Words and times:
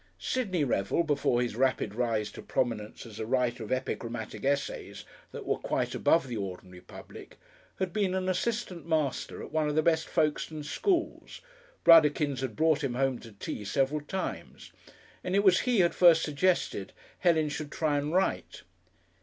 Sidney 0.17 0.63
Revel 0.63 1.03
before 1.03 1.41
his 1.43 1.55
rapid 1.55 1.93
rise 1.93 2.31
to 2.31 2.41
prominence 2.41 3.05
as 3.05 3.19
a 3.19 3.25
writer 3.27 3.63
of 3.63 3.71
epigrammatic 3.71 4.43
essays 4.43 5.05
that 5.31 5.45
were 5.45 5.59
quite 5.59 5.93
above 5.93 6.27
the 6.27 6.37
ordinary 6.37 6.81
public, 6.81 7.37
had 7.77 7.93
been 7.93 8.15
an 8.15 8.27
assistant 8.27 8.87
master 8.87 9.43
at 9.43 9.51
one 9.51 9.69
of 9.69 9.75
the 9.75 9.83
best 9.83 10.07
Folkestone 10.07 10.63
schools, 10.63 11.41
Brudderkins 11.83 12.39
had 12.41 12.55
brought 12.55 12.83
him 12.83 12.95
home 12.95 13.19
to 13.19 13.31
tea 13.33 13.63
several 13.63 14.01
times, 14.01 14.71
and 15.23 15.35
it 15.35 15.43
was 15.43 15.59
he 15.59 15.81
had 15.81 15.93
first 15.93 16.23
suggested 16.23 16.93
Helen 17.19 17.49
should 17.49 17.71
try 17.71 17.99
and 17.99 18.11
write. 18.11 18.63